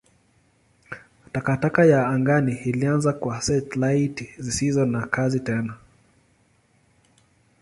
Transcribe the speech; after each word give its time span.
Takataka 1.31 1.85
ya 1.85 2.07
angani 2.07 2.53
ilianza 2.65 3.13
kwa 3.13 3.41
satelaiti 3.41 4.29
zisizo 4.39 4.85
na 4.85 5.07
kazi 5.07 5.39
tena. 5.39 5.73